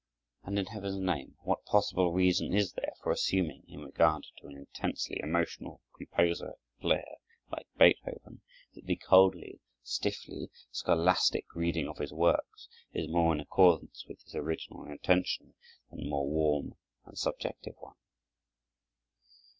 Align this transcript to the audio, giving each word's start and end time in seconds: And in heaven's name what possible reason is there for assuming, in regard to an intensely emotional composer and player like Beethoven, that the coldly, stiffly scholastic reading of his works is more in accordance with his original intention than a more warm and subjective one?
And 0.41 0.57
in 0.57 0.65
heaven's 0.65 0.99
name 0.99 1.35
what 1.43 1.63
possible 1.65 2.11
reason 2.11 2.55
is 2.55 2.73
there 2.73 2.93
for 3.03 3.11
assuming, 3.11 3.65
in 3.67 3.81
regard 3.83 4.25
to 4.39 4.47
an 4.47 4.57
intensely 4.57 5.19
emotional 5.21 5.79
composer 5.95 6.47
and 6.53 6.79
player 6.79 7.17
like 7.51 7.67
Beethoven, 7.77 8.41
that 8.73 8.83
the 8.87 8.95
coldly, 8.95 9.59
stiffly 9.83 10.49
scholastic 10.71 11.45
reading 11.53 11.87
of 11.87 11.99
his 11.99 12.11
works 12.13 12.67
is 12.91 13.07
more 13.11 13.31
in 13.31 13.39
accordance 13.39 14.03
with 14.07 14.19
his 14.23 14.33
original 14.33 14.85
intention 14.85 15.53
than 15.91 15.99
a 15.99 16.09
more 16.09 16.27
warm 16.27 16.73
and 17.05 17.15
subjective 17.19 17.75
one? 17.77 17.93